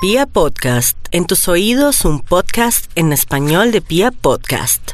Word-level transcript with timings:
Pia 0.00 0.26
Podcast, 0.26 0.96
en 1.10 1.26
tus 1.26 1.48
oídos 1.48 2.04
un 2.04 2.20
podcast 2.20 2.88
en 2.94 3.12
español 3.12 3.72
de 3.72 3.80
Pia 3.80 4.12
Podcast. 4.12 4.92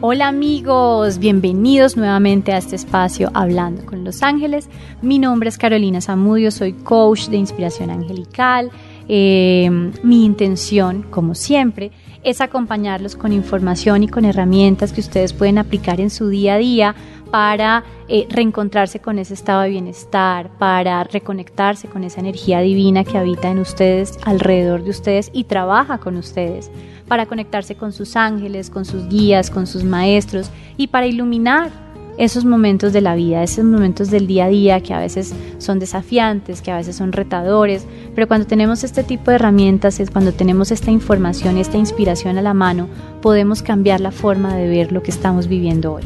Hola 0.00 0.26
amigos, 0.26 1.18
bienvenidos 1.20 1.96
nuevamente 1.96 2.52
a 2.52 2.58
este 2.58 2.74
espacio 2.74 3.30
Hablando 3.32 3.86
con 3.86 4.02
los 4.02 4.24
Ángeles. 4.24 4.68
Mi 5.02 5.20
nombre 5.20 5.50
es 5.50 5.58
Carolina 5.58 6.00
Zamudio, 6.00 6.50
soy 6.50 6.72
coach 6.72 7.28
de 7.28 7.36
inspiración 7.36 7.90
angelical. 7.90 8.72
Eh, 9.08 9.70
mi 10.02 10.24
intención, 10.24 11.02
como 11.10 11.36
siempre, 11.36 11.92
es 12.24 12.40
acompañarlos 12.40 13.14
con 13.14 13.32
información 13.32 14.02
y 14.02 14.08
con 14.08 14.24
herramientas 14.24 14.92
que 14.92 15.00
ustedes 15.00 15.32
pueden 15.32 15.58
aplicar 15.58 16.00
en 16.00 16.10
su 16.10 16.28
día 16.28 16.54
a 16.54 16.58
día 16.58 16.94
para 17.30 17.84
eh, 18.08 18.26
reencontrarse 18.30 19.00
con 19.00 19.18
ese 19.18 19.34
estado 19.34 19.62
de 19.62 19.70
bienestar, 19.70 20.50
para 20.58 21.02
reconectarse 21.04 21.88
con 21.88 22.04
esa 22.04 22.20
energía 22.20 22.60
divina 22.60 23.04
que 23.04 23.18
habita 23.18 23.50
en 23.50 23.58
ustedes, 23.58 24.18
alrededor 24.24 24.82
de 24.84 24.90
ustedes 24.90 25.30
y 25.32 25.44
trabaja 25.44 25.98
con 25.98 26.16
ustedes, 26.16 26.70
para 27.08 27.26
conectarse 27.26 27.76
con 27.76 27.92
sus 27.92 28.16
ángeles, 28.16 28.70
con 28.70 28.84
sus 28.84 29.08
guías, 29.08 29.50
con 29.50 29.66
sus 29.66 29.84
maestros 29.84 30.50
y 30.76 30.88
para 30.88 31.06
iluminar 31.06 31.70
esos 32.18 32.44
momentos 32.44 32.92
de 32.92 33.00
la 33.02 33.14
vida, 33.14 33.42
esos 33.42 33.64
momentos 33.64 34.10
del 34.10 34.26
día 34.26 34.46
a 34.46 34.48
día 34.48 34.80
que 34.80 34.94
a 34.94 35.00
veces 35.00 35.34
son 35.58 35.78
desafiantes, 35.78 36.62
que 36.62 36.70
a 36.70 36.76
veces 36.76 36.96
son 36.96 37.12
retadores, 37.12 37.86
pero 38.14 38.26
cuando 38.26 38.46
tenemos 38.46 38.84
este 38.84 39.04
tipo 39.04 39.30
de 39.30 39.34
herramientas, 39.36 40.00
es 40.00 40.10
cuando 40.10 40.32
tenemos 40.32 40.70
esta 40.70 40.90
información 40.90 41.58
esta 41.58 41.76
inspiración 41.76 42.38
a 42.38 42.42
la 42.42 42.54
mano, 42.54 42.88
podemos 43.20 43.62
cambiar 43.62 44.00
la 44.00 44.12
forma 44.12 44.56
de 44.56 44.68
ver 44.68 44.92
lo 44.92 45.02
que 45.02 45.10
estamos 45.10 45.48
viviendo 45.48 45.92
hoy. 45.92 46.04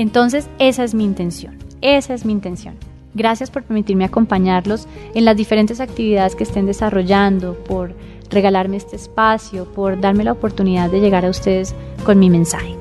Entonces, 0.00 0.48
esa 0.58 0.82
es 0.82 0.94
mi 0.94 1.04
intención, 1.04 1.58
esa 1.82 2.14
es 2.14 2.24
mi 2.24 2.32
intención. 2.32 2.74
Gracias 3.12 3.50
por 3.50 3.64
permitirme 3.64 4.06
acompañarlos 4.06 4.88
en 5.12 5.26
las 5.26 5.36
diferentes 5.36 5.78
actividades 5.78 6.34
que 6.34 6.44
estén 6.44 6.64
desarrollando, 6.64 7.52
por 7.52 7.92
regalarme 8.30 8.78
este 8.78 8.96
espacio, 8.96 9.66
por 9.66 10.00
darme 10.00 10.24
la 10.24 10.32
oportunidad 10.32 10.88
de 10.88 11.00
llegar 11.00 11.26
a 11.26 11.28
ustedes 11.28 11.74
con 12.02 12.18
mi 12.18 12.30
mensaje. 12.30 12.74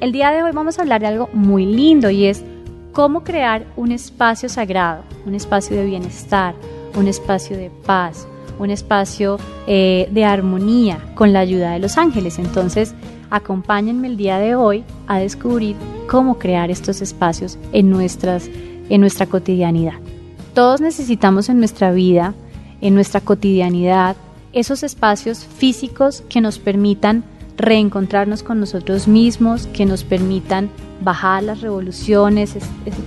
El 0.00 0.12
día 0.12 0.30
de 0.30 0.44
hoy 0.44 0.52
vamos 0.52 0.78
a 0.78 0.82
hablar 0.82 1.00
de 1.00 1.08
algo 1.08 1.28
muy 1.32 1.66
lindo 1.66 2.08
y 2.08 2.26
es 2.26 2.44
cómo 2.92 3.24
crear 3.24 3.66
un 3.74 3.90
espacio 3.90 4.48
sagrado, 4.48 5.02
un 5.26 5.34
espacio 5.34 5.76
de 5.76 5.86
bienestar, 5.86 6.54
un 6.96 7.08
espacio 7.08 7.56
de 7.56 7.72
paz, 7.84 8.28
un 8.60 8.70
espacio 8.70 9.38
eh, 9.66 10.08
de 10.12 10.24
armonía 10.24 11.00
con 11.16 11.32
la 11.32 11.40
ayuda 11.40 11.72
de 11.72 11.80
los 11.80 11.98
ángeles. 11.98 12.38
Entonces, 12.38 12.94
acompáñenme 13.28 14.06
el 14.06 14.16
día 14.16 14.38
de 14.38 14.54
hoy 14.54 14.84
a 15.08 15.18
descubrir 15.18 15.74
cómo 16.08 16.38
crear 16.38 16.72
estos 16.72 17.00
espacios 17.00 17.58
en, 17.72 17.90
nuestras, 17.90 18.50
en 18.88 19.00
nuestra 19.00 19.26
cotidianidad. 19.26 19.94
Todos 20.54 20.80
necesitamos 20.80 21.48
en 21.48 21.60
nuestra 21.60 21.92
vida, 21.92 22.34
en 22.80 22.94
nuestra 22.94 23.20
cotidianidad, 23.20 24.16
esos 24.52 24.82
espacios 24.82 25.44
físicos 25.44 26.24
que 26.28 26.40
nos 26.40 26.58
permitan 26.58 27.22
reencontrarnos 27.56 28.42
con 28.42 28.58
nosotros 28.58 29.06
mismos, 29.06 29.66
que 29.68 29.84
nos 29.84 30.04
permitan 30.04 30.70
bajar 31.00 31.42
las 31.42 31.60
revoluciones, 31.60 32.56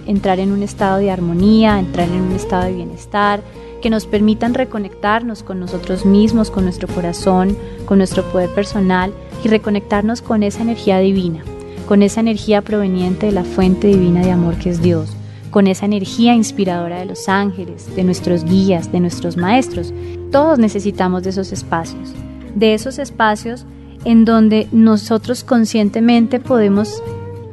entrar 0.06 0.40
en 0.40 0.52
un 0.52 0.64
estado 0.64 1.00
de 1.00 1.12
armonía, 1.12 1.80
entrar 1.80 2.08
en 2.08 2.22
un 2.22 2.32
estado 2.34 2.66
de 2.66 2.74
bienestar, 2.74 3.42
que 3.82 3.90
nos 3.90 4.06
permitan 4.06 4.54
reconectarnos 4.54 5.42
con 5.44 5.60
nosotros 5.60 6.06
mismos, 6.06 6.52
con 6.52 6.66
nuestro 6.66 6.88
corazón, 6.88 7.58
con 7.86 7.98
nuestro 7.98 8.24
poder 8.32 8.50
personal 8.54 9.12
y 9.44 9.48
reconectarnos 9.48 10.22
con 10.22 10.44
esa 10.44 10.62
energía 10.62 11.00
divina, 11.00 11.44
con 11.92 12.04
esa 12.04 12.22
energía 12.22 12.62
proveniente 12.62 13.26
de 13.26 13.32
la 13.34 13.44
fuente 13.44 13.88
divina 13.88 14.22
de 14.22 14.32
amor 14.32 14.56
que 14.56 14.70
es 14.70 14.82
Dios, 14.82 15.10
con 15.50 15.68
esa 15.68 15.86
energía 15.86 16.34
inspiradora 16.34 17.00
de 17.00 17.06
los 17.06 17.28
ángeles, 17.28 17.94
de 17.98 18.06
nuestros 18.06 18.46
guías, 18.46 18.94
de 18.94 19.02
nuestros 19.02 19.36
maestros. 19.36 19.94
Todos 20.32 20.58
necesitamos 20.58 21.24
de 21.24 21.32
esos 21.32 21.52
espacios, 21.52 22.14
de 22.56 22.76
esos 22.76 22.98
espacios 22.98 23.66
en 24.06 24.24
donde 24.24 24.70
nosotros 24.72 25.44
conscientemente 25.44 26.40
podemos 26.40 27.04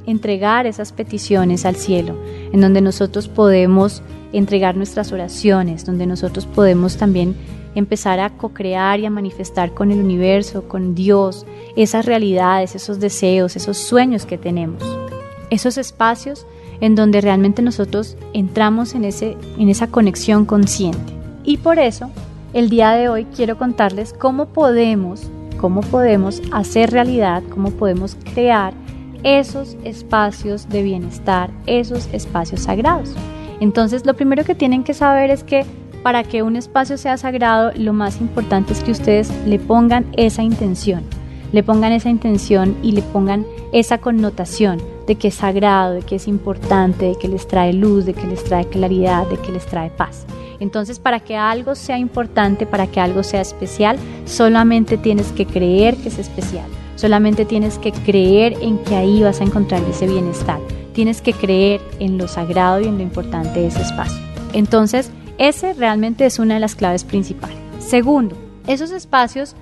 entregar 0.07 0.69
esas 0.69 0.93
peticiones 0.93 1.67
al 1.67 1.75
cielo, 1.75 2.17
en 2.53 2.61
donde 2.61 2.81
nosotros 2.81 3.27
podemos 3.27 4.05
entregar 4.33 4.77
nuestras 4.77 5.11
oraciones, 5.11 5.85
donde 5.85 6.07
nosotros 6.07 6.47
podemos 6.47 6.97
también 6.97 7.35
empezar 7.75 8.21
a 8.21 8.31
co-crear 8.31 9.01
y 9.01 9.07
a 9.07 9.11
manifestar 9.11 9.73
con 9.75 9.91
el 9.91 10.01
universo, 10.01 10.69
con 10.69 10.95
Dios, 10.95 11.47
esas 11.77 12.07
realidades, 12.07 12.75
esos 12.75 13.01
deseos, 13.01 13.57
esos 13.57 13.79
sueños 13.79 14.27
que 14.27 14.39
tenemos. 14.39 14.83
Esos 15.51 15.79
espacios 15.79 16.47
en 16.81 16.95
donde 16.95 17.21
realmente 17.21 17.63
nosotros 17.63 18.17
entramos 18.33 18.95
en, 18.95 19.05
ese, 19.05 19.37
en 19.59 19.69
esa 19.69 19.89
conexión 19.89 20.45
consciente. 20.45 21.13
Y 21.45 21.57
por 21.59 21.79
eso, 21.79 22.11
el 22.53 22.69
día 22.69 22.93
de 22.93 23.09
hoy 23.09 23.27
quiero 23.35 23.59
contarles 23.59 24.13
cómo 24.13 24.47
podemos, 24.47 25.31
cómo 25.61 25.81
podemos 25.81 26.43
hacer 26.53 26.91
realidad, 26.91 27.43
cómo 27.51 27.71
podemos 27.71 28.17
crear 28.35 28.73
esos 29.23 29.77
espacios 29.85 30.69
de 30.69 30.83
bienestar, 30.83 31.51
esos 31.67 32.09
espacios 32.13 32.63
sagrados. 32.63 33.15
Entonces, 33.61 34.07
lo 34.07 34.15
primero 34.15 34.45
que 34.45 34.55
tienen 34.55 34.85
que 34.85 34.95
saber 34.95 35.31
es 35.31 35.43
que 35.43 35.67
para 36.03 36.25
que 36.25 36.43
un 36.43 36.57
espacio 36.57 36.97
sea 36.97 37.17
sagrado, 37.17 37.73
lo 37.77 37.93
más 37.93 38.21
importante 38.21 38.73
es 38.73 38.83
que 38.83 38.93
ustedes 38.93 39.31
le 39.47 39.59
pongan 39.59 40.07
esa 40.17 40.43
intención, 40.43 41.03
le 41.53 41.63
pongan 41.63 41.93
esa 41.93 42.09
intención 42.09 42.77
y 42.83 42.93
le 42.93 43.03
pongan 43.03 43.47
esa 43.73 43.99
connotación 43.99 44.81
de 45.07 45.17
que 45.17 45.29
es 45.29 45.35
sagrado, 45.35 45.95
de 45.95 46.03
que 46.03 46.17
es 46.17 46.29
importante, 46.29 47.07
de 47.07 47.15
que 47.17 47.29
les 47.29 47.49
trae 47.49 47.73
luz, 47.73 48.05
de 48.05 48.15
que 48.15 48.27
les 48.27 48.45
trae 48.45 48.67
claridad, 48.67 49.27
de 49.27 49.37
que 49.39 49.53
les 49.53 49.67
trae 49.67 49.91
paz. 49.91 50.27
Entonces, 50.61 50.99
para 50.99 51.21
que 51.21 51.37
algo 51.37 51.75
sea 51.75 51.99
importante, 51.99 52.67
para 52.67 52.87
que 52.87 53.01
algo 53.01 53.23
sea 53.23 53.41
especial, 53.41 53.97
solamente 54.25 54.97
tienes 54.97 55.33
que 55.33 55.47
creer 55.47 55.97
que 55.97 56.09
es 56.09 56.19
especial. 56.19 56.67
Solamente 56.97 57.45
tienes 57.45 57.79
que 57.79 57.93
creer 57.93 58.57
en 58.61 58.79
que 58.79 58.97
ahí 58.97 59.23
vas 59.23 59.41
a 59.41 59.45
encontrar 59.45 59.83
ese 59.89 60.07
bienestar. 60.09 60.59
Tienes 60.95 61.23
que 61.23 61.33
creer 61.33 61.81
en 62.01 62.19
lo 62.19 62.27
sagrado 62.27 62.81
y 62.81 62.87
en 62.87 62.99
lo 62.99 63.05
importante 63.05 63.61
de 63.61 63.69
ese 63.69 63.83
espacio. 63.83 64.19
Entonces, 64.53 65.13
ese 65.39 65.73
realmente 65.73 66.27
es 66.27 66.39
una 66.39 66.55
de 66.55 66.61
las 66.61 66.75
claves 66.75 67.05
principales. 67.05 67.57
Segundo, 67.79 68.37
esos 68.67 68.91
espacios 68.91 69.55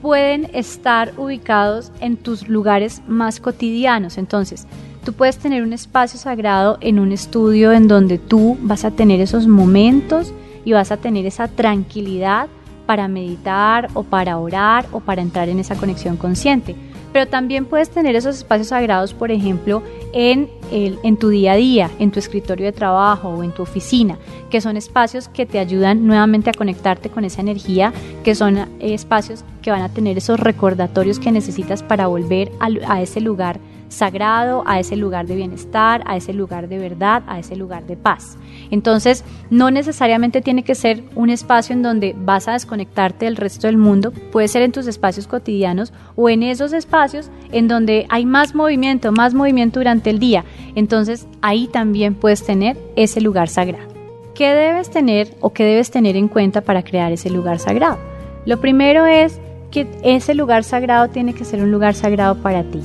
pueden 0.00 0.48
estar 0.54 1.12
ubicados 1.16 1.92
en 2.00 2.16
tus 2.16 2.48
lugares 2.48 3.02
más 3.06 3.40
cotidianos. 3.40 4.18
Entonces, 4.18 4.66
tú 5.04 5.12
puedes 5.12 5.38
tener 5.38 5.62
un 5.62 5.72
espacio 5.72 6.18
sagrado 6.18 6.78
en 6.80 6.98
un 6.98 7.12
estudio 7.12 7.72
en 7.72 7.88
donde 7.88 8.18
tú 8.18 8.56
vas 8.60 8.84
a 8.84 8.90
tener 8.90 9.20
esos 9.20 9.46
momentos 9.46 10.32
y 10.64 10.72
vas 10.72 10.92
a 10.92 10.96
tener 10.96 11.26
esa 11.26 11.48
tranquilidad 11.48 12.48
para 12.86 13.08
meditar 13.08 13.88
o 13.94 14.02
para 14.02 14.38
orar 14.38 14.86
o 14.92 15.00
para 15.00 15.22
entrar 15.22 15.48
en 15.48 15.58
esa 15.58 15.74
conexión 15.74 16.16
consciente 16.16 16.74
pero 17.14 17.28
también 17.28 17.64
puedes 17.64 17.90
tener 17.90 18.16
esos 18.16 18.38
espacios 18.38 18.68
sagrados, 18.68 19.14
por 19.14 19.30
ejemplo, 19.30 19.84
en, 20.14 20.48
el, 20.70 20.98
en 21.02 21.16
tu 21.16 21.28
día 21.28 21.52
a 21.52 21.56
día, 21.56 21.90
en 21.98 22.12
tu 22.12 22.20
escritorio 22.20 22.64
de 22.64 22.72
trabajo 22.72 23.28
o 23.28 23.42
en 23.42 23.52
tu 23.52 23.62
oficina, 23.62 24.16
que 24.48 24.60
son 24.60 24.76
espacios 24.76 25.28
que 25.28 25.44
te 25.44 25.58
ayudan 25.58 26.06
nuevamente 26.06 26.50
a 26.50 26.52
conectarte 26.54 27.10
con 27.10 27.24
esa 27.24 27.40
energía, 27.40 27.92
que 28.22 28.36
son 28.36 28.56
eh, 28.56 28.68
espacios 28.80 29.44
que 29.60 29.72
van 29.72 29.82
a 29.82 29.88
tener 29.88 30.16
esos 30.16 30.38
recordatorios 30.38 31.18
que 31.18 31.32
necesitas 31.32 31.82
para 31.82 32.06
volver 32.06 32.52
a, 32.60 32.68
a 32.94 33.02
ese 33.02 33.20
lugar 33.20 33.58
sagrado, 33.88 34.64
a 34.66 34.80
ese 34.80 34.96
lugar 34.96 35.26
de 35.26 35.36
bienestar, 35.36 36.02
a 36.06 36.16
ese 36.16 36.32
lugar 36.32 36.68
de 36.68 36.78
verdad, 36.78 37.22
a 37.26 37.38
ese 37.38 37.56
lugar 37.56 37.86
de 37.86 37.96
paz. 37.96 38.36
Entonces, 38.70 39.24
no 39.50 39.70
necesariamente 39.70 40.40
tiene 40.40 40.64
que 40.64 40.74
ser 40.74 41.02
un 41.14 41.30
espacio 41.30 41.74
en 41.74 41.82
donde 41.82 42.14
vas 42.16 42.48
a 42.48 42.52
desconectarte 42.52 43.24
del 43.26 43.36
resto 43.36 43.66
del 43.66 43.78
mundo, 43.78 44.12
puede 44.32 44.48
ser 44.48 44.62
en 44.62 44.72
tus 44.72 44.86
espacios 44.86 45.26
cotidianos 45.26 45.92
o 46.16 46.28
en 46.28 46.42
esos 46.42 46.72
espacios 46.72 47.30
en 47.52 47.68
donde 47.68 48.06
hay 48.08 48.26
más 48.26 48.54
movimiento, 48.54 49.12
más 49.12 49.34
movimiento 49.34 49.80
durante 49.80 50.10
el 50.10 50.18
día. 50.18 50.44
Entonces, 50.74 51.26
ahí 51.42 51.68
también 51.68 52.14
puedes 52.14 52.44
tener 52.44 52.76
ese 52.96 53.20
lugar 53.20 53.48
sagrado. 53.48 53.92
¿Qué 54.34 54.48
debes 54.48 54.90
tener 54.90 55.28
o 55.40 55.52
qué 55.52 55.64
debes 55.64 55.90
tener 55.90 56.16
en 56.16 56.26
cuenta 56.26 56.60
para 56.60 56.82
crear 56.82 57.12
ese 57.12 57.30
lugar 57.30 57.60
sagrado? 57.60 57.98
Lo 58.46 58.60
primero 58.60 59.06
es 59.06 59.40
que 59.70 59.86
ese 60.02 60.34
lugar 60.34 60.64
sagrado 60.64 61.08
tiene 61.08 61.34
que 61.34 61.44
ser 61.44 61.62
un 61.62 61.70
lugar 61.70 61.94
sagrado 61.94 62.36
para 62.36 62.64
ti 62.64 62.80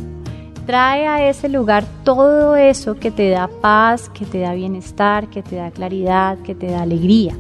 trae 0.69 1.07
a 1.07 1.27
ese 1.27 1.49
lugar 1.49 1.83
todo 2.03 2.55
eso 2.55 2.93
que 2.93 3.09
te 3.09 3.31
da 3.31 3.47
paz, 3.47 4.07
que 4.07 4.23
te 4.23 4.41
da 4.41 4.53
bienestar, 4.53 5.27
que 5.27 5.41
te 5.41 5.55
da 5.55 5.71
claridad, 5.71 6.37
que 6.43 6.53
te 6.53 6.67
da 6.67 6.83
alegría. 6.83 7.35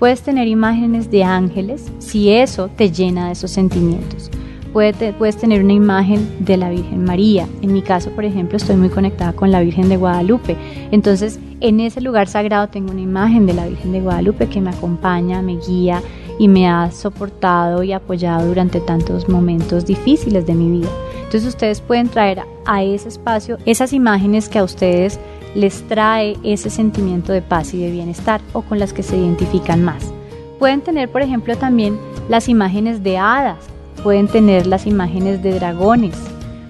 Puedes 0.00 0.22
tener 0.22 0.48
imágenes 0.48 1.08
de 1.08 1.22
ángeles 1.22 1.92
si 2.00 2.32
eso 2.32 2.68
te 2.76 2.90
llena 2.90 3.26
de 3.26 3.34
esos 3.34 3.52
sentimientos. 3.52 4.32
Puedes, 4.72 5.36
tener 5.36 5.62
una 5.62 5.74
imagen 5.74 6.28
de 6.40 6.56
la 6.56 6.70
Virgen 6.70 7.04
María. 7.04 7.46
En 7.60 7.72
mi 7.72 7.82
caso, 7.82 8.10
por 8.10 8.24
ejemplo, 8.24 8.56
estoy 8.56 8.74
muy 8.74 8.88
conectada 8.88 9.32
con 9.32 9.52
la 9.52 9.60
Virgen 9.60 9.88
de 9.88 9.96
Guadalupe. 9.96 10.56
Entonces, 10.90 11.38
en 11.60 11.78
ese 11.78 12.00
lugar 12.00 12.26
sagrado 12.26 12.66
tengo 12.66 12.90
una 12.90 13.02
imagen 13.02 13.46
de 13.46 13.54
la 13.54 13.68
Virgen 13.68 13.92
de 13.92 14.00
Guadalupe 14.00 14.48
que 14.48 14.60
me 14.60 14.70
acompaña, 14.70 15.40
me 15.40 15.56
guía 15.56 16.02
y 16.36 16.48
me 16.48 16.66
ha 16.66 16.90
soportado 16.90 17.84
y 17.84 17.92
apoyado 17.92 18.48
durante 18.48 18.80
tantos 18.80 19.28
momentos 19.28 19.86
difíciles 19.86 20.46
de 20.46 20.54
mi 20.54 20.80
vida. 20.80 20.88
Entonces 21.32 21.54
ustedes 21.54 21.80
pueden 21.80 22.10
traer 22.10 22.42
a 22.66 22.82
ese 22.82 23.08
espacio 23.08 23.56
esas 23.64 23.94
imágenes 23.94 24.50
que 24.50 24.58
a 24.58 24.64
ustedes 24.64 25.18
les 25.54 25.82
trae 25.88 26.36
ese 26.42 26.68
sentimiento 26.68 27.32
de 27.32 27.40
paz 27.40 27.72
y 27.72 27.78
de 27.78 27.90
bienestar 27.90 28.42
o 28.52 28.60
con 28.60 28.78
las 28.78 28.92
que 28.92 29.02
se 29.02 29.16
identifican 29.16 29.82
más. 29.82 30.12
Pueden 30.58 30.82
tener, 30.82 31.10
por 31.10 31.22
ejemplo, 31.22 31.56
también 31.56 31.98
las 32.28 32.50
imágenes 32.50 33.02
de 33.02 33.16
hadas, 33.16 33.56
pueden 34.02 34.28
tener 34.28 34.66
las 34.66 34.86
imágenes 34.86 35.42
de 35.42 35.54
dragones, 35.54 36.14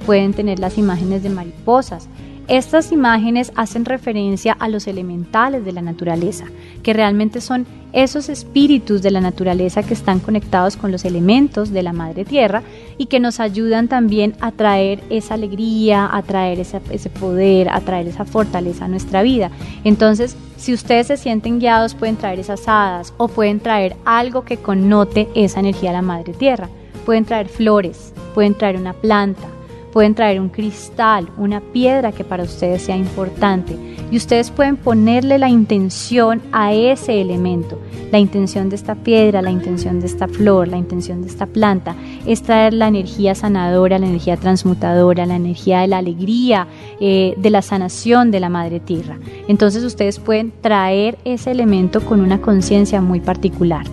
pueden 0.07 0.33
tener 0.33 0.61
las 0.61 0.79
imágenes 0.79 1.25
de 1.25 1.31
mariposas. 1.31 2.07
Estas 2.49 2.91
imágenes 2.91 3.53
hacen 3.55 3.85
referencia 3.85 4.53
a 4.59 4.69
los 4.69 4.89
elementales 4.89 5.65
de 5.65 5.73
la 5.73 5.81
naturaleza, 5.81 6.47
que 6.83 6.93
realmente 6.93 7.41
son 7.41 7.67
esos 7.93 8.29
espíritus 8.29 9.01
de 9.01 9.11
la 9.13 9.21
naturaleza 9.21 9.83
que 9.83 9.95
están 9.95 10.19
conectados 10.19 10.77
con 10.77 10.91
los 10.91 11.05
elementos 11.05 11.71
de 11.71 11.83
la 11.83 11.93
madre 11.93 12.25
tierra 12.25 12.63
y 12.99 13.07
que 13.07 13.21
nos 13.21 13.39
ayudan 13.39 13.87
también 13.87 14.35
a 14.41 14.51
traer 14.51 15.03
esa 15.09 15.35
alegría, 15.35 16.09
a 16.11 16.23
traer 16.23 16.59
ese, 16.59 16.81
poder, 17.11 17.69
a 17.69 17.81
traer 17.81 18.09
esa 18.09 18.25
fortaleza 18.25 18.87
a 18.87 18.89
nuestra 18.89 19.23
vida. 19.23 19.51
Entonces, 19.85 20.37
si 20.57 20.73
ustedes 20.73 21.07
se 21.09 21.17
sienten 21.17 21.61
guiados, 21.61 21.95
pueden 21.95 22.17
traer 22.17 22.41
esas 22.41 22.67
hadas 22.67 23.15
o 23.19 23.29
pueden 23.29 23.61
traer 23.61 23.95
algo 24.05 24.45
que 24.45 24.57
connote 24.57 25.29
esa 25.35 25.61
energía 25.61 25.91
a 25.91 25.95
la 25.95 26.03
madre 26.03 26.33
tierra. 26.33 26.69
Pueden 27.05 27.25
traer 27.25 27.49
flores, 27.49 28.13
pueden 28.35 28.55
traer 28.55 28.77
una 28.77 28.93
planta, 28.95 29.49
pueden 29.93 30.15
traer 30.15 30.41
un 30.41 30.49
cristal, 30.49 31.29
una 31.37 31.61
piedra 31.61 32.13
que 32.13 32.25
para 32.25 32.45
ustedes 32.45 32.83
sea 32.83 32.97
importante 32.97 33.77
y 34.11 34.17
ustedes 34.17 34.51
pueden 34.51 34.77
ponerle 34.77 35.39
la 35.39 35.49
intención 35.49 36.43
a 36.53 36.73
ese 36.73 37.21
elemento. 37.21 37.79
La 38.11 38.19
intención 38.19 38.69
de 38.69 38.77
esta 38.77 38.95
piedra, 38.95 39.41
la 39.41 39.51
intención 39.51 40.01
de 40.01 40.07
esta 40.07 40.29
flor, 40.29 40.69
la 40.69 40.77
intención 40.77 41.23
de 41.23 41.29
esta 41.29 41.47
planta 41.47 41.95
es 42.27 42.43
traer 42.43 42.75
la 42.75 42.89
energía 42.89 43.35
sanadora, 43.35 43.99
la 43.99 44.07
energía 44.07 44.37
transmutadora, 44.37 45.25
la 45.25 45.37
energía 45.37 45.81
de 45.81 45.87
la 45.87 45.99
alegría, 45.99 46.67
eh, 47.01 47.35
de 47.37 47.51
la 47.51 47.63
sanación 47.63 48.31
de 48.31 48.41
la 48.41 48.49
madre 48.49 48.81
tierra. 48.81 49.19
Entonces 49.49 49.83
ustedes 49.85 50.19
pueden 50.19 50.53
traer 50.61 51.19
ese 51.25 51.51
elemento 51.51 52.05
con 52.05 52.21
una 52.21 52.41
conciencia 52.41 53.01
muy 53.01 53.21
particular. 53.21 53.87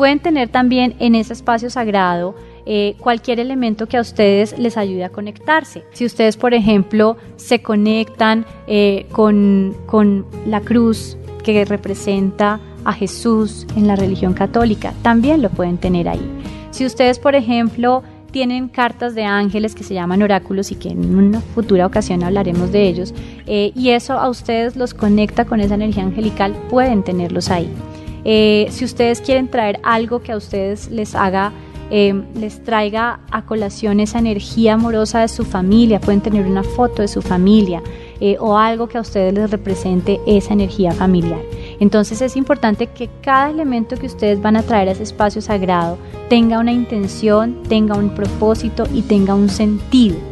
Pueden 0.00 0.18
tener 0.18 0.48
también 0.48 0.94
en 0.98 1.14
ese 1.14 1.34
espacio 1.34 1.68
sagrado 1.68 2.34
eh, 2.64 2.94
cualquier 3.00 3.38
elemento 3.38 3.86
que 3.86 3.98
a 3.98 4.00
ustedes 4.00 4.58
les 4.58 4.78
ayude 4.78 5.04
a 5.04 5.10
conectarse. 5.10 5.84
Si 5.92 6.06
ustedes, 6.06 6.38
por 6.38 6.54
ejemplo, 6.54 7.18
se 7.36 7.60
conectan 7.60 8.46
eh, 8.66 9.04
con, 9.12 9.76
con 9.84 10.24
la 10.46 10.62
cruz 10.62 11.18
que 11.44 11.66
representa 11.66 12.60
a 12.86 12.94
Jesús 12.94 13.66
en 13.76 13.86
la 13.86 13.94
religión 13.94 14.32
católica, 14.32 14.94
también 15.02 15.42
lo 15.42 15.50
pueden 15.50 15.76
tener 15.76 16.08
ahí. 16.08 16.30
Si 16.70 16.86
ustedes, 16.86 17.18
por 17.18 17.34
ejemplo, 17.34 18.02
tienen 18.30 18.68
cartas 18.68 19.14
de 19.14 19.24
ángeles 19.24 19.74
que 19.74 19.84
se 19.84 19.92
llaman 19.92 20.22
oráculos 20.22 20.70
y 20.70 20.76
que 20.76 20.88
en 20.88 21.14
una 21.14 21.42
futura 21.42 21.84
ocasión 21.84 22.24
hablaremos 22.24 22.72
de 22.72 22.88
ellos, 22.88 23.12
eh, 23.46 23.70
y 23.74 23.90
eso 23.90 24.14
a 24.14 24.30
ustedes 24.30 24.76
los 24.76 24.94
conecta 24.94 25.44
con 25.44 25.60
esa 25.60 25.74
energía 25.74 26.04
angelical, 26.04 26.56
pueden 26.70 27.02
tenerlos 27.02 27.50
ahí. 27.50 27.70
Si 28.24 28.84
ustedes 28.84 29.20
quieren 29.20 29.48
traer 29.48 29.80
algo 29.82 30.22
que 30.22 30.32
a 30.32 30.36
ustedes 30.36 30.90
les 30.90 31.14
haga 31.14 31.52
Em, 31.92 32.24
les 32.36 32.62
traiga 32.62 33.18
a 33.32 33.44
colación 33.44 33.98
esa 33.98 34.20
energía 34.20 34.74
amorosa 34.74 35.22
de 35.22 35.28
su 35.28 35.44
familia, 35.44 36.00
pueden 36.00 36.20
tener 36.20 36.46
una 36.46 36.62
foto 36.62 37.02
de 37.02 37.08
su 37.08 37.20
familia 37.20 37.82
eh, 38.20 38.36
o 38.38 38.56
algo 38.56 38.88
que 38.88 38.96
a 38.96 39.00
ustedes 39.00 39.34
les 39.34 39.50
represente 39.50 40.20
esa 40.24 40.52
energía 40.52 40.92
familiar. 40.92 41.40
Entonces 41.80 42.22
es 42.22 42.36
importante 42.36 42.86
que 42.86 43.10
cada 43.22 43.50
elemento 43.50 43.96
que 43.96 44.06
ustedes 44.06 44.40
van 44.40 44.54
a 44.54 44.62
traer 44.62 44.88
a 44.88 44.92
ese 44.92 45.02
espacio 45.02 45.42
sagrado 45.42 45.98
tenga 46.28 46.60
una 46.60 46.70
intención, 46.70 47.60
tenga 47.68 47.96
un 47.96 48.10
propósito 48.10 48.84
y 48.94 49.02
tenga 49.02 49.34
un 49.34 49.48
sentido. 49.48 50.29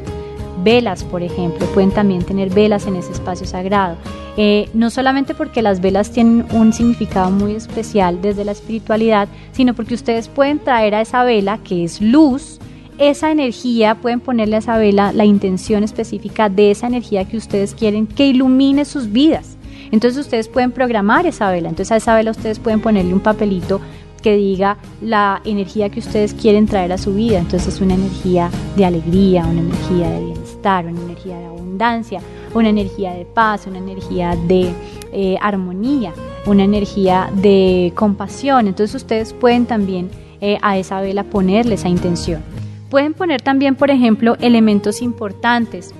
Velas, 0.63 1.05
por 1.05 1.23
ejemplo, 1.23 1.67
pueden 1.75 1.91
también 1.91 2.23
tener 2.23 2.51
velas 2.51 2.87
en 2.87 2.97
ese 2.97 3.13
espacio 3.13 3.47
sagrado. 3.47 3.97
Eh, 4.37 4.69
no 4.75 4.91
solamente 4.91 5.35
porque 5.35 5.63
las 5.63 5.81
velas 5.81 6.11
tienen 6.11 6.47
un 6.53 6.73
significado 6.73 7.31
muy 7.31 7.55
especial 7.55 8.21
desde 8.23 8.45
la 8.45 8.53
espiritualidad, 8.53 9.29
sino 9.53 9.75
porque 9.75 9.95
ustedes 9.95 10.29
pueden 10.29 10.59
traer 10.59 10.95
a 10.95 11.01
esa 11.01 11.25
vela, 11.25 11.59
que 11.59 11.85
es 11.85 12.01
luz, 12.01 12.59
esa 12.99 13.31
energía, 13.31 13.95
pueden 13.97 14.21
ponerle 14.21 14.57
a 14.57 14.59
esa 14.59 14.77
vela 14.77 15.13
la 15.13 15.25
intención 15.25 15.85
específica 15.85 16.49
de 16.49 16.73
esa 16.73 16.89
energía 16.89 17.25
que 17.25 17.37
ustedes 17.37 17.75
quieren 17.75 18.07
que 18.07 18.27
ilumine 18.27 18.85
sus 18.85 19.13
vidas. 19.13 19.57
Entonces 19.91 20.21
ustedes 20.21 20.49
pueden 20.49 20.73
programar 20.73 21.27
esa 21.27 21.51
vela, 21.51 21.69
entonces 21.69 21.93
a 21.93 21.97
esa 21.97 22.15
vela 22.15 22.33
ustedes 22.33 22.59
pueden 22.59 22.81
ponerle 22.81 23.15
un 23.15 23.21
papelito 23.21 23.81
que 24.21 24.37
diga 24.37 24.79
la 25.01 25.41
energía 25.45 25.91
que 25.91 26.01
ustedes 26.01 26.35
quieren 26.35 26.67
traer 26.67 26.93
a 26.93 26.99
su 26.99 27.15
vida. 27.15 27.39
Entonces 27.39 27.75
es 27.75 27.81
una 27.81 27.95
energía 27.95 28.51
de 28.77 28.85
alegría, 28.85 29.47
una 29.47 29.61
energía 29.61 30.11
de 30.11 30.25
bienestar, 30.25 30.48
una 30.63 31.01
energía 31.01 31.39
de 31.39 31.47
abundancia, 31.47 32.21
una 32.55 32.69
energía 32.69 33.13
de 33.13 33.25
paz, 33.25 33.67
una 33.67 33.79
energía 33.79 34.37
de 34.37 34.71
eh, 35.13 35.37
armonía, 35.41 36.13
una 36.47 36.65
energía 36.65 37.31
de 37.35 37.93
compasión. 37.95 38.67
Entonces 38.67 38.95
ustedes 38.95 39.33
pueden 39.33 39.67
también 39.67 40.11
eh, 40.41 40.59
a 40.63 40.79
esa 40.79 41.01
vela 41.01 41.25
ponerle 41.25 41.75
esa 41.75 41.89
intención. 41.89 42.43
Pueden 42.91 43.15
poner 43.15 43.43
también, 43.43 43.77
por 43.77 43.91
ejemplo, 43.91 44.37
elementos 44.41 45.03
importantes. 45.03 45.95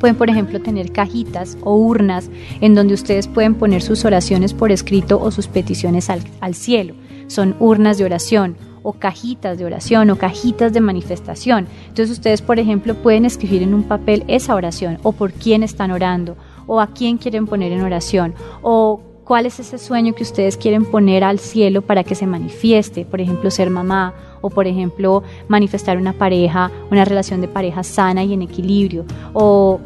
Pueden, 0.00 0.16
por 0.16 0.30
ejemplo, 0.30 0.60
tener 0.60 0.92
cajitas 0.92 1.58
o 1.62 1.74
urnas 1.74 2.30
en 2.60 2.74
donde 2.74 2.94
ustedes 2.94 3.26
pueden 3.26 3.54
poner 3.54 3.82
sus 3.82 4.04
oraciones 4.04 4.54
por 4.54 4.70
escrito 4.70 5.20
o 5.20 5.30
sus 5.30 5.48
peticiones 5.48 6.08
al 6.08 6.54
cielo 6.54 6.94
son 7.28 7.54
urnas 7.60 7.98
de 7.98 8.04
oración 8.04 8.56
o 8.88 8.94
cajitas 8.94 9.58
de 9.58 9.66
oración 9.66 10.08
o 10.08 10.16
cajitas 10.16 10.72
de 10.72 10.80
manifestación. 10.80 11.68
Entonces 11.88 12.10
ustedes, 12.10 12.40
por 12.40 12.58
ejemplo, 12.58 12.94
pueden 12.94 13.26
escribir 13.26 13.62
en 13.62 13.74
un 13.74 13.82
papel 13.82 14.24
esa 14.28 14.54
oración 14.54 14.98
o 15.02 15.12
por 15.12 15.30
quién 15.30 15.62
están 15.62 15.90
orando 15.90 16.38
o 16.66 16.80
a 16.80 16.86
quién 16.86 17.18
quieren 17.18 17.46
poner 17.46 17.70
en 17.72 17.82
oración 17.82 18.34
o 18.62 19.02
cuál 19.24 19.44
es 19.44 19.60
ese 19.60 19.76
sueño 19.76 20.14
que 20.14 20.22
ustedes 20.22 20.56
quieren 20.56 20.86
poner 20.86 21.22
al 21.22 21.38
cielo 21.38 21.82
para 21.82 22.02
que 22.02 22.14
se 22.14 22.26
manifieste, 22.26 23.04
por 23.04 23.20
ejemplo, 23.20 23.50
ser 23.50 23.68
mamá 23.68 24.14
o 24.40 24.48
por 24.48 24.66
ejemplo 24.66 25.22
manifestar 25.48 25.98
una 25.98 26.14
pareja, 26.14 26.70
una 26.90 27.04
relación 27.04 27.42
de 27.42 27.48
pareja 27.48 27.82
sana 27.82 28.24
y 28.24 28.32
en 28.32 28.40
equilibrio 28.40 29.04
o 29.34 29.80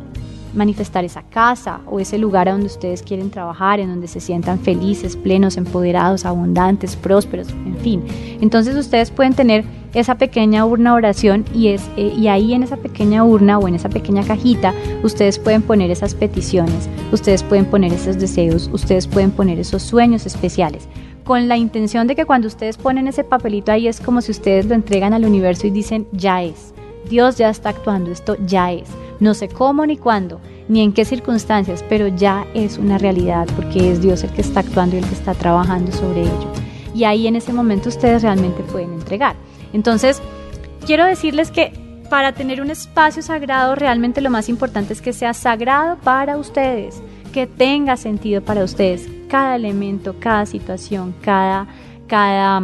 manifestar 0.54 1.04
esa 1.04 1.22
casa 1.22 1.80
o 1.86 2.00
ese 2.00 2.18
lugar 2.18 2.48
a 2.48 2.52
donde 2.52 2.66
ustedes 2.66 3.02
quieren 3.02 3.30
trabajar, 3.30 3.80
en 3.80 3.88
donde 3.88 4.08
se 4.08 4.20
sientan 4.20 4.58
felices, 4.58 5.16
plenos, 5.16 5.56
empoderados, 5.56 6.24
abundantes, 6.24 6.96
prósperos, 6.96 7.48
en 7.50 7.76
fin. 7.78 8.02
Entonces 8.40 8.76
ustedes 8.76 9.10
pueden 9.10 9.34
tener 9.34 9.64
esa 9.94 10.16
pequeña 10.16 10.64
urna 10.64 10.94
oración 10.94 11.44
y, 11.54 11.68
es, 11.68 11.82
eh, 11.96 12.14
y 12.16 12.28
ahí 12.28 12.54
en 12.54 12.62
esa 12.62 12.76
pequeña 12.76 13.24
urna 13.24 13.58
o 13.58 13.68
en 13.68 13.74
esa 13.74 13.88
pequeña 13.88 14.22
cajita 14.24 14.74
ustedes 15.02 15.38
pueden 15.38 15.62
poner 15.62 15.90
esas 15.90 16.14
peticiones, 16.14 16.88
ustedes 17.12 17.42
pueden 17.42 17.66
poner 17.66 17.92
esos 17.92 18.18
deseos, 18.18 18.70
ustedes 18.72 19.06
pueden 19.06 19.30
poner 19.30 19.58
esos 19.58 19.82
sueños 19.82 20.24
especiales 20.24 20.88
con 21.24 21.46
la 21.48 21.56
intención 21.56 22.06
de 22.06 22.16
que 22.16 22.24
cuando 22.24 22.48
ustedes 22.48 22.76
ponen 22.76 23.06
ese 23.06 23.24
papelito 23.24 23.70
ahí 23.72 23.86
es 23.86 24.00
como 24.00 24.20
si 24.20 24.32
ustedes 24.32 24.66
lo 24.66 24.74
entregan 24.74 25.12
al 25.12 25.24
universo 25.24 25.66
y 25.66 25.70
dicen 25.70 26.06
ya 26.12 26.42
es. 26.42 26.74
Dios 27.08 27.36
ya 27.36 27.50
está 27.50 27.70
actuando, 27.70 28.10
esto 28.10 28.36
ya 28.46 28.72
es. 28.72 28.88
No 29.20 29.34
sé 29.34 29.48
cómo 29.48 29.86
ni 29.86 29.96
cuándo, 29.96 30.40
ni 30.68 30.82
en 30.82 30.92
qué 30.92 31.04
circunstancias, 31.04 31.84
pero 31.88 32.08
ya 32.08 32.46
es 32.54 32.78
una 32.78 32.98
realidad 32.98 33.46
porque 33.54 33.92
es 33.92 34.00
Dios 34.00 34.24
el 34.24 34.30
que 34.30 34.40
está 34.40 34.60
actuando 34.60 34.96
y 34.96 35.00
el 35.00 35.06
que 35.06 35.14
está 35.14 35.34
trabajando 35.34 35.92
sobre 35.92 36.22
ello. 36.22 36.52
Y 36.94 37.04
ahí 37.04 37.26
en 37.26 37.36
ese 37.36 37.52
momento 37.52 37.88
ustedes 37.88 38.22
realmente 38.22 38.62
pueden 38.64 38.92
entregar. 38.92 39.36
Entonces, 39.72 40.20
quiero 40.86 41.04
decirles 41.06 41.50
que 41.50 41.72
para 42.10 42.32
tener 42.32 42.60
un 42.60 42.70
espacio 42.70 43.22
sagrado 43.22 43.74
realmente 43.74 44.20
lo 44.20 44.28
más 44.28 44.48
importante 44.48 44.92
es 44.92 45.00
que 45.00 45.12
sea 45.12 45.32
sagrado 45.32 45.96
para 45.98 46.36
ustedes, 46.36 47.02
que 47.32 47.46
tenga 47.46 47.96
sentido 47.96 48.42
para 48.42 48.64
ustedes, 48.64 49.08
cada 49.28 49.56
elemento, 49.56 50.16
cada 50.20 50.44
situación, 50.44 51.14
cada, 51.22 51.66
cada 52.06 52.60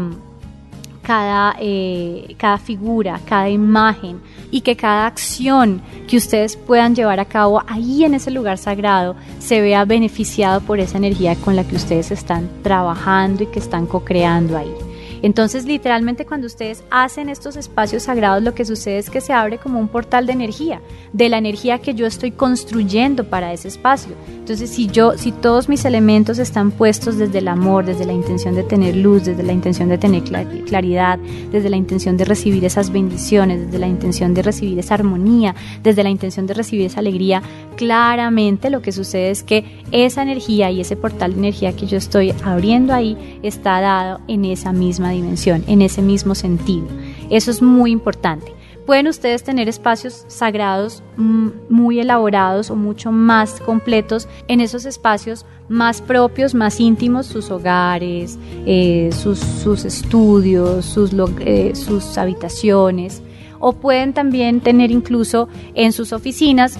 cada, 1.08 1.56
eh, 1.58 2.34
cada 2.36 2.58
figura, 2.58 3.18
cada 3.24 3.48
imagen 3.48 4.20
y 4.50 4.60
que 4.60 4.76
cada 4.76 5.06
acción 5.06 5.80
que 6.06 6.18
ustedes 6.18 6.54
puedan 6.54 6.94
llevar 6.94 7.18
a 7.18 7.24
cabo 7.24 7.62
ahí 7.66 8.04
en 8.04 8.12
ese 8.12 8.30
lugar 8.30 8.58
sagrado 8.58 9.16
se 9.38 9.62
vea 9.62 9.86
beneficiado 9.86 10.60
por 10.60 10.80
esa 10.80 10.98
energía 10.98 11.34
con 11.36 11.56
la 11.56 11.64
que 11.64 11.76
ustedes 11.76 12.10
están 12.10 12.50
trabajando 12.62 13.44
y 13.44 13.46
que 13.46 13.58
están 13.58 13.86
co-creando 13.86 14.58
ahí. 14.58 14.87
Entonces, 15.22 15.64
literalmente 15.64 16.26
cuando 16.26 16.46
ustedes 16.46 16.82
hacen 16.90 17.28
estos 17.28 17.56
espacios 17.56 18.04
sagrados, 18.04 18.42
lo 18.42 18.54
que 18.54 18.64
sucede 18.64 18.98
es 18.98 19.10
que 19.10 19.20
se 19.20 19.32
abre 19.32 19.58
como 19.58 19.78
un 19.78 19.88
portal 19.88 20.26
de 20.26 20.32
energía, 20.32 20.80
de 21.12 21.28
la 21.28 21.38
energía 21.38 21.78
que 21.78 21.94
yo 21.94 22.06
estoy 22.06 22.30
construyendo 22.30 23.24
para 23.24 23.52
ese 23.52 23.68
espacio. 23.68 24.14
Entonces, 24.28 24.70
si 24.70 24.86
yo, 24.86 25.18
si 25.18 25.32
todos 25.32 25.68
mis 25.68 25.84
elementos 25.84 26.38
están 26.38 26.70
puestos 26.70 27.18
desde 27.18 27.38
el 27.38 27.48
amor, 27.48 27.84
desde 27.84 28.06
la 28.06 28.12
intención 28.12 28.54
de 28.54 28.62
tener 28.62 28.96
luz, 28.96 29.24
desde 29.24 29.42
la 29.42 29.52
intención 29.52 29.88
de 29.88 29.98
tener 29.98 30.22
claridad, 30.22 31.18
desde 31.50 31.70
la 31.70 31.76
intención 31.76 32.16
de 32.16 32.24
recibir 32.24 32.64
esas 32.64 32.90
bendiciones, 32.90 33.66
desde 33.66 33.78
la 33.78 33.88
intención 33.88 34.34
de 34.34 34.42
recibir 34.42 34.78
esa 34.78 34.94
armonía, 34.94 35.54
desde 35.82 36.02
la 36.02 36.10
intención 36.10 36.46
de 36.46 36.54
recibir 36.54 36.86
esa 36.86 37.00
alegría, 37.00 37.42
claramente 37.76 38.70
lo 38.70 38.82
que 38.82 38.92
sucede 38.92 39.30
es 39.30 39.42
que 39.42 39.82
esa 39.92 40.22
energía 40.22 40.70
y 40.70 40.80
ese 40.80 40.96
portal 40.96 41.32
de 41.32 41.38
energía 41.38 41.74
que 41.74 41.86
yo 41.86 41.98
estoy 41.98 42.34
abriendo 42.44 42.94
ahí 42.94 43.38
está 43.42 43.80
dado 43.80 44.20
en 44.28 44.44
esa 44.44 44.72
misma 44.72 45.07
dimensión, 45.10 45.64
en 45.66 45.82
ese 45.82 46.02
mismo 46.02 46.34
sentido. 46.34 46.86
Eso 47.30 47.50
es 47.50 47.62
muy 47.62 47.90
importante. 47.90 48.52
Pueden 48.86 49.06
ustedes 49.06 49.42
tener 49.42 49.68
espacios 49.68 50.24
sagrados 50.28 51.02
mm, 51.18 51.48
muy 51.68 52.00
elaborados 52.00 52.70
o 52.70 52.76
mucho 52.76 53.12
más 53.12 53.60
completos 53.60 54.28
en 54.48 54.62
esos 54.62 54.86
espacios 54.86 55.44
más 55.68 56.00
propios, 56.00 56.54
más 56.54 56.80
íntimos, 56.80 57.26
sus 57.26 57.50
hogares, 57.50 58.38
eh, 58.64 59.10
sus, 59.12 59.84
estudios, 59.84 60.86
sus, 60.86 61.10
eh, 61.40 61.72
sus 61.74 62.16
habitaciones. 62.16 63.22
O 63.60 63.74
pueden 63.74 64.12
también 64.14 64.60
tener 64.60 64.90
incluso 64.90 65.48
en 65.74 65.92
sus 65.92 66.12
oficinas 66.12 66.78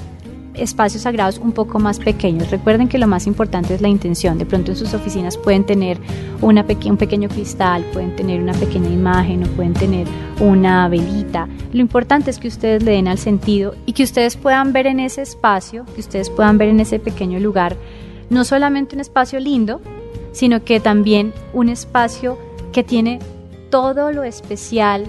espacios 0.59 1.03
sagrados 1.03 1.39
un 1.39 1.53
poco 1.53 1.79
más 1.79 1.99
pequeños. 1.99 2.51
Recuerden 2.51 2.89
que 2.89 2.99
lo 2.99 3.07
más 3.07 3.27
importante 3.27 3.75
es 3.75 3.81
la 3.81 3.89
intención. 3.89 4.39
De 4.39 4.47
pronto 4.47 4.73
en 4.73 4.77
sus 4.77 4.95
oficinas 4.95 5.37
pueden 5.37 5.65
tener 5.65 5.99
un 6.41 6.63
pequeño 6.97 7.29
cristal, 7.29 7.85
pueden 7.93 8.15
tener 8.17 8.41
una 8.41 8.53
pequeña 8.53 8.89
imagen 8.89 9.45
o 9.45 9.47
pueden 9.49 9.75
tener 9.75 10.07
una 10.41 10.89
velita. 10.89 11.49
Lo 11.73 11.81
importante 11.81 12.31
es 12.31 12.39
que 12.39 12.49
ustedes 12.49 12.83
le 12.83 12.93
den 12.93 13.09
al 13.09 13.19
sentido 13.19 13.75
y 13.87 13.93
que 13.93 14.03
ustedes 14.03 14.37
puedan 14.37 14.73
ver 14.73 14.87
en 14.87 15.01
ese 15.01 15.23
espacio, 15.23 15.85
que 15.95 16.01
ustedes 16.01 16.31
puedan 16.31 16.59
ver 16.59 16.69
en 16.69 16.81
ese 16.81 16.99
pequeño 16.99 17.39
lugar, 17.41 17.77
no 18.31 18.45
solamente 18.45 18.95
un 18.95 19.01
espacio 19.01 19.41
lindo, 19.41 19.81
sino 20.33 20.65
que 20.65 20.81
también 20.81 21.33
un 21.53 21.69
espacio 21.69 22.39
que 22.73 22.85
tiene 22.85 23.19
todo 23.71 24.13
lo 24.13 24.25
especial 24.25 25.05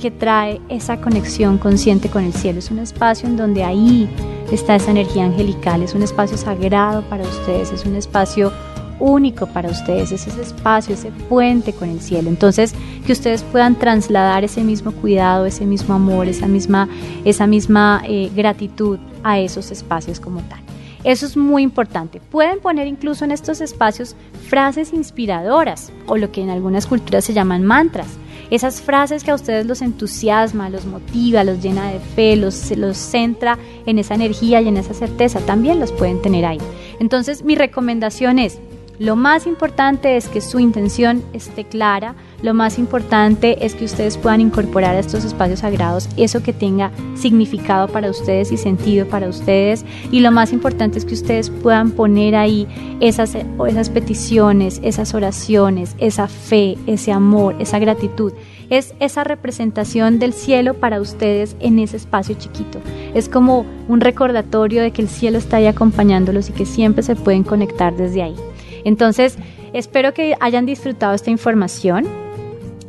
que 0.00 0.10
trae 0.10 0.60
esa 0.68 1.00
conexión 1.00 1.58
consciente 1.58 2.08
con 2.08 2.24
el 2.24 2.32
cielo. 2.32 2.58
Es 2.58 2.70
un 2.70 2.80
espacio 2.80 3.28
en 3.28 3.36
donde 3.36 3.62
ahí 3.64 4.08
está 4.54 4.76
esa 4.76 4.90
energía 4.90 5.24
angelical, 5.24 5.82
es 5.82 5.94
un 5.94 6.02
espacio 6.02 6.36
sagrado 6.36 7.02
para 7.08 7.24
ustedes, 7.24 7.72
es 7.72 7.84
un 7.84 7.96
espacio 7.96 8.52
único 8.98 9.46
para 9.46 9.68
ustedes, 9.68 10.12
es 10.12 10.26
ese 10.26 10.42
espacio, 10.42 10.94
ese 10.94 11.10
puente 11.28 11.72
con 11.72 11.88
el 11.88 12.00
cielo. 12.00 12.28
Entonces, 12.28 12.74
que 13.04 13.12
ustedes 13.12 13.42
puedan 13.42 13.74
trasladar 13.74 14.44
ese 14.44 14.62
mismo 14.62 14.92
cuidado, 14.92 15.44
ese 15.46 15.66
mismo 15.66 15.94
amor, 15.94 16.28
esa 16.28 16.46
misma, 16.46 16.88
esa 17.24 17.46
misma 17.46 18.02
eh, 18.06 18.30
gratitud 18.34 18.98
a 19.24 19.40
esos 19.40 19.70
espacios 19.70 20.20
como 20.20 20.40
tal. 20.42 20.60
Eso 21.04 21.26
es 21.26 21.36
muy 21.36 21.64
importante. 21.64 22.20
Pueden 22.20 22.60
poner 22.60 22.86
incluso 22.86 23.24
en 23.24 23.32
estos 23.32 23.60
espacios 23.60 24.14
frases 24.48 24.92
inspiradoras 24.92 25.92
o 26.06 26.16
lo 26.16 26.30
que 26.30 26.42
en 26.42 26.50
algunas 26.50 26.86
culturas 26.86 27.24
se 27.24 27.32
llaman 27.32 27.64
mantras 27.64 28.06
esas 28.52 28.82
frases 28.82 29.24
que 29.24 29.30
a 29.30 29.34
ustedes 29.34 29.64
los 29.64 29.80
entusiasma, 29.80 30.68
los 30.68 30.84
motiva, 30.84 31.42
los 31.42 31.62
llena 31.62 31.90
de 31.90 31.98
fe, 32.00 32.36
los, 32.36 32.70
los 32.76 32.98
centra 32.98 33.58
en 33.86 33.98
esa 33.98 34.14
energía 34.14 34.60
y 34.60 34.68
en 34.68 34.76
esa 34.76 34.92
certeza, 34.92 35.40
también 35.40 35.80
los 35.80 35.90
pueden 35.90 36.20
tener 36.20 36.44
ahí. 36.44 36.58
Entonces 37.00 37.44
mi 37.44 37.54
recomendación 37.54 38.38
es, 38.38 38.58
lo 38.98 39.16
más 39.16 39.46
importante 39.46 40.16
es 40.16 40.28
que 40.28 40.40
su 40.40 40.60
intención 40.60 41.22
esté 41.32 41.64
clara, 41.64 42.14
lo 42.42 42.54
más 42.54 42.78
importante 42.78 43.64
es 43.64 43.74
que 43.74 43.84
ustedes 43.84 44.18
puedan 44.18 44.40
incorporar 44.40 44.94
a 44.94 44.98
estos 44.98 45.24
espacios 45.24 45.60
sagrados 45.60 46.08
eso 46.16 46.42
que 46.42 46.52
tenga 46.52 46.90
significado 47.14 47.88
para 47.88 48.10
ustedes 48.10 48.52
y 48.52 48.56
sentido 48.56 49.06
para 49.06 49.28
ustedes 49.28 49.84
y 50.10 50.20
lo 50.20 50.30
más 50.30 50.52
importante 50.52 50.98
es 50.98 51.04
que 51.04 51.14
ustedes 51.14 51.50
puedan 51.50 51.92
poner 51.92 52.34
ahí 52.34 52.68
esas, 53.00 53.34
esas 53.34 53.90
peticiones, 53.90 54.80
esas 54.82 55.14
oraciones, 55.14 55.96
esa 55.98 56.28
fe, 56.28 56.76
ese 56.86 57.12
amor, 57.12 57.56
esa 57.58 57.78
gratitud 57.78 58.32
es 58.70 58.94
esa 59.00 59.22
representación 59.22 60.18
del 60.18 60.32
cielo 60.32 60.72
para 60.72 60.98
ustedes 61.02 61.56
en 61.60 61.78
ese 61.78 61.98
espacio 61.98 62.36
chiquito. 62.38 62.80
Es 63.12 63.28
como 63.28 63.66
un 63.86 64.00
recordatorio 64.00 64.80
de 64.80 64.92
que 64.92 65.02
el 65.02 65.08
cielo 65.08 65.36
está 65.36 65.58
ahí 65.58 65.66
acompañándolos 65.66 66.48
y 66.48 66.52
que 66.54 66.64
siempre 66.64 67.02
se 67.02 67.14
pueden 67.14 67.44
conectar 67.44 67.94
desde 67.94 68.22
ahí. 68.22 68.34
Entonces, 68.84 69.36
espero 69.72 70.14
que 70.14 70.34
hayan 70.40 70.66
disfrutado 70.66 71.14
esta 71.14 71.30
información. 71.30 72.06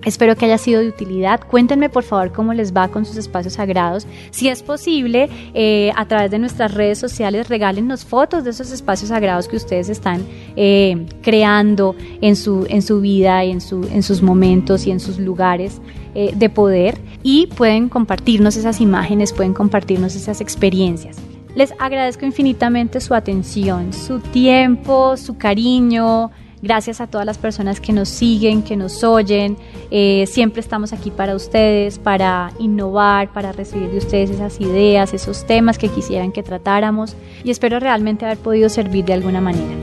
Espero 0.05 0.35
que 0.35 0.45
haya 0.45 0.57
sido 0.57 0.81
de 0.81 0.89
utilidad. 0.89 1.39
Cuéntenme 1.39 1.89
por 1.89 2.03
favor 2.03 2.31
cómo 2.31 2.53
les 2.53 2.75
va 2.75 2.89
con 2.89 3.05
sus 3.05 3.17
espacios 3.17 3.53
sagrados. 3.53 4.05
Si 4.31 4.49
es 4.49 4.61
posible, 4.61 5.29
eh, 5.53 5.91
a 5.95 6.05
través 6.07 6.31
de 6.31 6.39
nuestras 6.39 6.73
redes 6.73 6.97
sociales, 6.97 7.47
regálenos 7.49 8.03
fotos 8.03 8.43
de 8.43 8.49
esos 8.49 8.71
espacios 8.71 9.09
sagrados 9.09 9.47
que 9.47 9.55
ustedes 9.55 9.89
están 9.89 10.25
eh, 10.55 11.05
creando 11.21 11.95
en 12.21 12.35
su, 12.35 12.65
en 12.69 12.81
su 12.81 12.99
vida 12.99 13.43
y 13.45 13.51
en, 13.51 13.61
su, 13.61 13.87
en 13.91 14.03
sus 14.03 14.21
momentos 14.21 14.85
y 14.87 14.91
en 14.91 14.99
sus 14.99 15.19
lugares 15.19 15.79
eh, 16.15 16.33
de 16.35 16.49
poder. 16.49 16.97
Y 17.23 17.47
pueden 17.47 17.87
compartirnos 17.87 18.57
esas 18.57 18.81
imágenes, 18.81 19.31
pueden 19.31 19.53
compartirnos 19.53 20.15
esas 20.15 20.41
experiencias. 20.41 21.17
Les 21.55 21.71
agradezco 21.77 22.25
infinitamente 22.25 22.99
su 22.99 23.13
atención, 23.13 23.93
su 23.93 24.19
tiempo, 24.19 25.17
su 25.17 25.37
cariño. 25.37 26.31
Gracias 26.63 27.01
a 27.01 27.07
todas 27.07 27.25
las 27.25 27.37
personas 27.37 27.79
que 27.79 27.93
nos 27.93 28.09
siguen, 28.09 28.63
que 28.63 28.75
nos 28.75 29.03
oyen. 29.03 29.57
Eh, 29.91 30.25
siempre 30.27 30.61
estamos 30.61 30.93
aquí 30.93 31.11
para 31.11 31.35
ustedes, 31.35 31.99
para 31.99 32.51
innovar, 32.57 33.31
para 33.33 33.51
recibir 33.51 33.91
de 33.91 33.97
ustedes 33.97 34.31
esas 34.31 34.59
ideas, 34.61 35.13
esos 35.13 35.45
temas 35.45 35.77
que 35.77 35.89
quisieran 35.89 36.31
que 36.31 36.41
tratáramos. 36.41 37.15
Y 37.43 37.51
espero 37.51 37.79
realmente 37.79 38.25
haber 38.25 38.37
podido 38.37 38.69
servir 38.69 39.05
de 39.05 39.13
alguna 39.13 39.41
manera. 39.41 39.75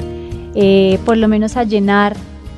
Eh, 0.55 0.99
por 1.05 1.19
lo 1.19 1.29
menos 1.29 1.57
a 1.57 1.63
llenar 1.63 2.17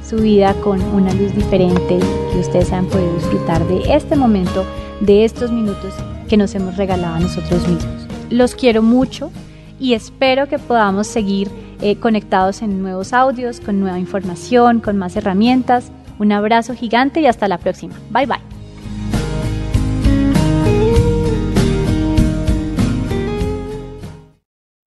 su 0.09 0.17
vida 0.17 0.55
con 0.63 0.81
una 0.95 1.13
luz 1.13 1.35
diferente 1.35 1.97
y 1.97 2.33
que 2.33 2.41
ustedes 2.41 2.73
hayan 2.73 2.87
podido 2.87 3.13
disfrutar 3.15 3.67
de 3.67 3.95
este 3.95 4.17
momento, 4.17 4.65
de 5.01 5.25
estos 5.25 5.53
minutos 5.53 5.93
que 6.29 6.37
nos 6.37 6.55
hemos 6.55 6.77
regalado 6.77 7.17
a 7.17 7.21
nosotros 7.21 7.69
mismos. 7.69 8.02
Los 8.33 8.55
quiero 8.55 8.83
mucho 8.83 9.31
y 9.79 9.93
espero 9.93 10.49
que 10.49 10.59
podamos 10.59 11.07
seguir 11.07 11.51
eh, 11.83 11.97
conectados 11.97 12.63
en 12.63 12.81
nuevos 12.81 13.13
audios, 13.13 13.61
con 13.61 13.79
nueva 13.79 13.99
información, 13.99 14.81
con 14.81 14.97
más 14.97 15.17
herramientas. 15.17 15.93
Un 16.19 16.33
abrazo 16.33 16.75
gigante 16.75 17.21
y 17.21 17.27
hasta 17.27 17.47
la 17.47 17.59
próxima. 17.59 17.95
Bye 18.11 18.27
bye. 18.27 18.52